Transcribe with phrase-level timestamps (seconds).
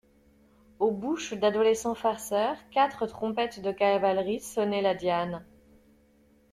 [0.79, 5.45] Aux bouches d'adolescents farceurs, quatre trompettes de cavalerie sonnaient la diane.